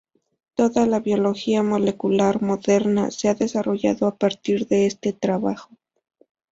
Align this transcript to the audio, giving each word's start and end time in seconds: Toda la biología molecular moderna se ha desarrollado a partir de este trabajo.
Toda 0.55 0.87
la 0.87 0.99
biología 0.99 1.61
molecular 1.61 2.41
moderna 2.41 3.11
se 3.11 3.29
ha 3.29 3.35
desarrollado 3.35 4.07
a 4.07 4.15
partir 4.17 4.65
de 4.67 4.87
este 4.87 5.13
trabajo. 5.13 5.69